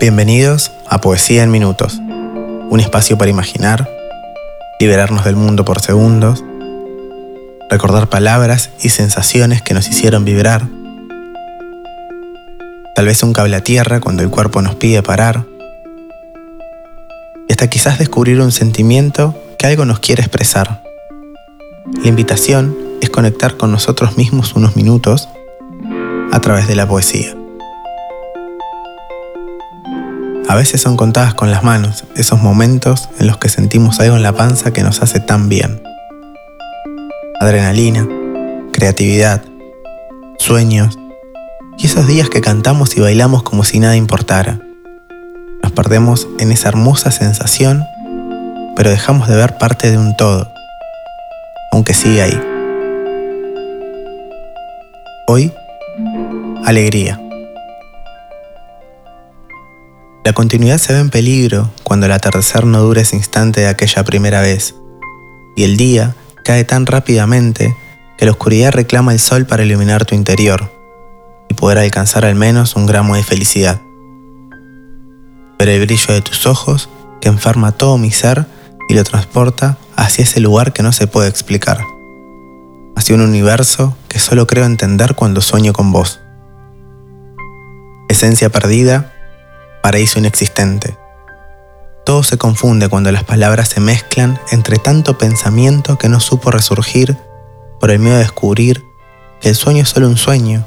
Bienvenidos 0.00 0.70
a 0.86 1.00
Poesía 1.00 1.42
en 1.42 1.50
Minutos, 1.50 1.98
un 1.98 2.78
espacio 2.78 3.18
para 3.18 3.32
imaginar, 3.32 3.90
liberarnos 4.78 5.24
del 5.24 5.34
mundo 5.34 5.64
por 5.64 5.80
segundos, 5.80 6.44
recordar 7.68 8.08
palabras 8.08 8.70
y 8.80 8.90
sensaciones 8.90 9.60
que 9.60 9.74
nos 9.74 9.88
hicieron 9.88 10.24
vibrar, 10.24 10.68
tal 12.94 13.06
vez 13.06 13.24
un 13.24 13.32
cable 13.32 13.56
a 13.56 13.64
tierra 13.64 13.98
cuando 13.98 14.22
el 14.22 14.30
cuerpo 14.30 14.62
nos 14.62 14.76
pide 14.76 15.02
parar, 15.02 15.44
y 17.48 17.52
hasta 17.52 17.68
quizás 17.68 17.98
descubrir 17.98 18.40
un 18.40 18.52
sentimiento 18.52 19.34
que 19.58 19.66
algo 19.66 19.84
nos 19.84 19.98
quiere 19.98 20.22
expresar. 20.22 20.80
La 22.00 22.08
invitación 22.08 22.76
es 23.00 23.10
conectar 23.10 23.56
con 23.56 23.72
nosotros 23.72 24.16
mismos 24.16 24.54
unos 24.54 24.76
minutos 24.76 25.28
a 26.30 26.40
través 26.40 26.68
de 26.68 26.76
la 26.76 26.86
poesía. 26.86 27.34
A 30.48 30.54
veces 30.54 30.80
son 30.80 30.96
contadas 30.96 31.34
con 31.34 31.50
las 31.50 31.62
manos 31.62 32.04
esos 32.16 32.40
momentos 32.40 33.10
en 33.18 33.26
los 33.26 33.36
que 33.36 33.50
sentimos 33.50 34.00
algo 34.00 34.16
en 34.16 34.22
la 34.22 34.32
panza 34.32 34.72
que 34.72 34.82
nos 34.82 35.02
hace 35.02 35.20
tan 35.20 35.50
bien. 35.50 35.82
Adrenalina, 37.38 38.08
creatividad, 38.72 39.42
sueños 40.38 40.98
y 41.76 41.84
esos 41.84 42.06
días 42.06 42.30
que 42.30 42.40
cantamos 42.40 42.96
y 42.96 43.00
bailamos 43.00 43.42
como 43.42 43.62
si 43.62 43.78
nada 43.78 43.96
importara. 43.96 44.58
Nos 45.62 45.72
perdemos 45.72 46.26
en 46.38 46.50
esa 46.50 46.68
hermosa 46.68 47.10
sensación, 47.10 47.84
pero 48.74 48.88
dejamos 48.88 49.28
de 49.28 49.36
ver 49.36 49.58
parte 49.58 49.90
de 49.90 49.98
un 49.98 50.16
todo, 50.16 50.50
aunque 51.72 51.92
sigue 51.92 52.22
ahí. 52.22 52.40
Hoy, 55.26 55.52
alegría. 56.64 57.20
La 60.28 60.34
continuidad 60.34 60.76
se 60.76 60.92
ve 60.92 60.98
en 60.98 61.08
peligro 61.08 61.70
cuando 61.84 62.04
el 62.04 62.12
atardecer 62.12 62.66
no 62.66 62.82
dura 62.82 63.00
ese 63.00 63.16
instante 63.16 63.62
de 63.62 63.68
aquella 63.68 64.04
primera 64.04 64.42
vez, 64.42 64.74
y 65.56 65.62
el 65.62 65.78
día 65.78 66.16
cae 66.44 66.64
tan 66.64 66.84
rápidamente 66.84 67.74
que 68.18 68.26
la 68.26 68.32
oscuridad 68.32 68.72
reclama 68.72 69.14
el 69.14 69.20
sol 69.20 69.46
para 69.46 69.64
iluminar 69.64 70.04
tu 70.04 70.14
interior 70.14 70.70
y 71.48 71.54
poder 71.54 71.78
alcanzar 71.78 72.26
al 72.26 72.34
menos 72.34 72.76
un 72.76 72.84
gramo 72.84 73.16
de 73.16 73.22
felicidad. 73.22 73.80
Pero 75.56 75.70
el 75.70 75.80
brillo 75.86 76.12
de 76.12 76.20
tus 76.20 76.44
ojos 76.44 76.90
que 77.22 77.28
enferma 77.28 77.72
todo 77.72 77.96
mi 77.96 78.10
ser 78.10 78.44
y 78.90 78.94
lo 78.96 79.04
transporta 79.04 79.78
hacia 79.96 80.24
ese 80.24 80.40
lugar 80.40 80.74
que 80.74 80.82
no 80.82 80.92
se 80.92 81.06
puede 81.06 81.30
explicar, 81.30 81.80
hacia 82.96 83.14
un 83.14 83.22
universo 83.22 83.96
que 84.08 84.18
solo 84.18 84.46
creo 84.46 84.66
entender 84.66 85.14
cuando 85.14 85.40
sueño 85.40 85.72
con 85.72 85.90
vos. 85.90 86.20
Esencia 88.10 88.50
perdida 88.50 89.14
paraíso 89.88 90.18
inexistente. 90.18 90.98
Todo 92.04 92.22
se 92.22 92.36
confunde 92.36 92.90
cuando 92.90 93.10
las 93.10 93.24
palabras 93.24 93.70
se 93.70 93.80
mezclan 93.80 94.38
entre 94.50 94.76
tanto 94.76 95.16
pensamiento 95.16 95.96
que 95.96 96.10
no 96.10 96.20
supo 96.20 96.50
resurgir 96.50 97.16
por 97.80 97.90
el 97.90 97.98
miedo 97.98 98.16
a 98.16 98.18
descubrir 98.18 98.84
que 99.40 99.48
el 99.48 99.54
sueño 99.54 99.84
es 99.84 99.88
solo 99.88 100.06
un 100.06 100.18
sueño 100.18 100.66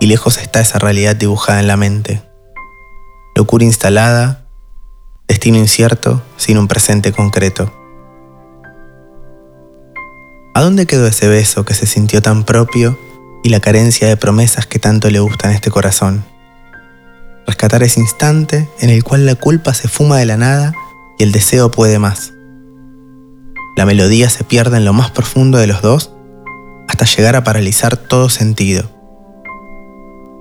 y 0.00 0.06
lejos 0.06 0.38
está 0.38 0.60
esa 0.60 0.80
realidad 0.80 1.14
dibujada 1.14 1.60
en 1.60 1.68
la 1.68 1.76
mente. 1.76 2.24
Locura 3.36 3.64
instalada, 3.64 4.48
destino 5.28 5.56
incierto 5.56 6.20
sin 6.36 6.58
un 6.58 6.66
presente 6.66 7.12
concreto. 7.12 7.72
¿A 10.56 10.60
dónde 10.60 10.86
quedó 10.86 11.06
ese 11.06 11.28
beso 11.28 11.64
que 11.64 11.74
se 11.74 11.86
sintió 11.86 12.20
tan 12.20 12.42
propio 12.42 12.98
y 13.44 13.50
la 13.50 13.60
carencia 13.60 14.08
de 14.08 14.16
promesas 14.16 14.66
que 14.66 14.80
tanto 14.80 15.08
le 15.08 15.20
gustan 15.20 15.52
a 15.52 15.54
este 15.54 15.70
corazón? 15.70 16.24
Rescatar 17.46 17.82
ese 17.82 18.00
instante 18.00 18.68
en 18.80 18.90
el 18.90 19.04
cual 19.04 19.26
la 19.26 19.34
culpa 19.34 19.74
se 19.74 19.88
fuma 19.88 20.18
de 20.18 20.26
la 20.26 20.36
nada 20.36 20.72
y 21.18 21.24
el 21.24 21.32
deseo 21.32 21.70
puede 21.70 21.98
más. 21.98 22.32
La 23.76 23.86
melodía 23.86 24.28
se 24.30 24.44
pierde 24.44 24.76
en 24.76 24.84
lo 24.84 24.92
más 24.92 25.10
profundo 25.10 25.58
de 25.58 25.66
los 25.66 25.82
dos 25.82 26.12
hasta 26.88 27.04
llegar 27.04 27.36
a 27.36 27.44
paralizar 27.44 27.96
todo 27.96 28.28
sentido. 28.28 28.90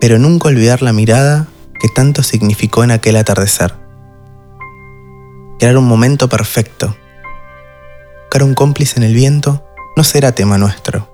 Pero 0.00 0.18
nunca 0.18 0.48
olvidar 0.48 0.82
la 0.82 0.92
mirada 0.92 1.46
que 1.80 1.88
tanto 1.88 2.22
significó 2.22 2.84
en 2.84 2.90
aquel 2.90 3.16
atardecer. 3.16 3.74
Crear 5.58 5.76
un 5.76 5.86
momento 5.86 6.28
perfecto. 6.28 6.96
Buscar 8.22 8.42
un 8.42 8.54
cómplice 8.54 8.98
en 8.98 9.04
el 9.04 9.14
viento 9.14 9.66
no 9.96 10.04
será 10.04 10.32
tema 10.32 10.58
nuestro. 10.58 11.08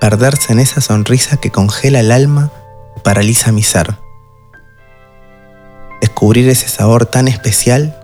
Perderse 0.00 0.52
en 0.52 0.60
esa 0.60 0.80
sonrisa 0.80 1.36
que 1.38 1.50
congela 1.50 2.00
el 2.00 2.12
alma 2.12 2.52
y 2.96 3.00
paraliza 3.00 3.52
mi 3.52 3.62
ser 3.62 4.07
descubrir 6.00 6.48
ese 6.48 6.68
sabor 6.68 7.06
tan 7.06 7.28
especial 7.28 7.96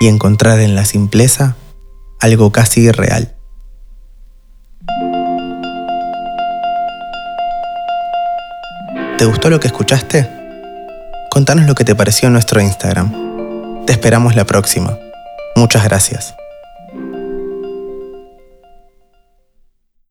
y 0.00 0.08
encontrar 0.08 0.60
en 0.60 0.74
la 0.74 0.84
simpleza 0.84 1.56
algo 2.20 2.52
casi 2.52 2.82
irreal. 2.82 3.34
¿Te 9.18 9.24
gustó 9.24 9.50
lo 9.50 9.58
que 9.58 9.66
escuchaste? 9.66 10.30
Contanos 11.30 11.66
lo 11.66 11.74
que 11.74 11.84
te 11.84 11.94
pareció 11.94 12.28
en 12.28 12.34
nuestro 12.34 12.60
Instagram. 12.60 13.84
Te 13.84 13.92
esperamos 13.92 14.36
la 14.36 14.44
próxima. 14.44 14.96
Muchas 15.56 15.82
gracias. 15.82 16.37